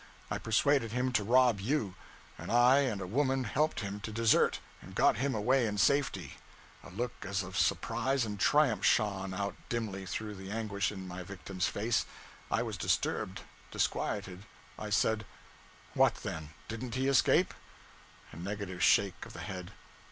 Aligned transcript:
I 0.31 0.39
persuaded 0.39 0.93
him 0.93 1.11
to 1.11 1.23
rob 1.23 1.59
you; 1.59 1.93
and 2.35 2.51
I 2.51 2.79
and 2.79 3.01
a 3.01 3.05
woman 3.05 3.43
helped 3.43 3.81
him 3.81 3.99
to 3.99 4.11
desert, 4.11 4.59
and 4.81 4.95
got 4.95 5.17
him 5.17 5.35
away 5.35 5.67
in 5.67 5.77
safety.' 5.77 6.37
A 6.83 6.89
look 6.89 7.13
as 7.21 7.43
of 7.43 7.55
surprise 7.55 8.25
and 8.25 8.39
triumph 8.39 8.83
shone 8.83 9.31
out 9.31 9.53
dimly 9.69 10.07
through 10.07 10.33
the 10.33 10.49
anguish 10.49 10.91
in 10.91 11.07
my 11.07 11.21
victim's 11.21 11.67
face. 11.67 12.07
I 12.49 12.63
was 12.63 12.77
disturbed, 12.77 13.41
disquieted. 13.69 14.47
I 14.79 14.89
said 14.89 15.23
'What, 15.93 16.15
then 16.23 16.49
didn't 16.67 16.95
he 16.95 17.07
escape?' 17.07 17.53
A 18.31 18.37
negative 18.37 18.81
shake 18.81 19.23
of 19.23 19.33
the 19.33 19.39
head. 19.41 19.69